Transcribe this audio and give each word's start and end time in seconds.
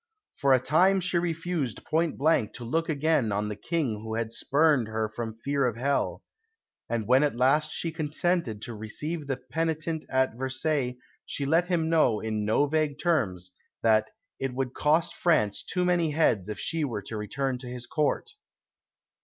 For 0.35 0.51
a 0.55 0.59
time 0.59 0.99
she 0.99 1.19
refused 1.19 1.85
point 1.85 2.17
blank 2.17 2.53
to 2.53 2.63
look 2.63 2.89
again 2.89 3.31
on 3.31 3.49
the 3.49 3.55
King 3.55 3.97
who 4.01 4.15
had 4.15 4.31
spurned 4.31 4.87
her 4.87 5.07
from 5.07 5.37
fear 5.45 5.67
of 5.67 5.75
hell; 5.75 6.23
and 6.89 7.07
when 7.07 7.23
at 7.23 7.35
last 7.35 7.69
she 7.71 7.91
consented 7.91 8.63
to 8.63 8.73
receive 8.73 9.27
the 9.27 9.37
penitent 9.37 10.03
at 10.09 10.33
Versailles 10.35 10.97
she 11.23 11.45
let 11.45 11.65
him 11.67 11.87
know, 11.87 12.19
in 12.19 12.43
no 12.45 12.65
vague 12.65 12.97
terms, 12.99 13.51
that 13.83 14.09
"it 14.39 14.55
would 14.55 14.73
cost 14.73 15.13
France 15.15 15.61
too 15.61 15.85
many 15.85 16.09
heads 16.09 16.49
if 16.49 16.57
she 16.57 16.83
were 16.83 17.03
to 17.03 17.15
return 17.15 17.59
to 17.59 17.67
his 17.67 17.85
Court." 17.85 18.31